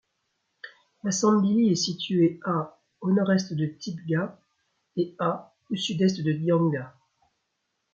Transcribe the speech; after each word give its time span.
Bassambily 1.03 1.69
est 1.71 1.75
situé 1.75 2.39
à 2.43 2.79
au 3.01 3.11
Nord-Est 3.11 3.53
de 3.53 3.67
Tibga 3.67 4.41
et 4.95 5.15
à 5.19 5.53
au 5.69 5.75
Sud-Est 5.75 6.23
de 6.23 6.31
Dianga. 6.31 6.95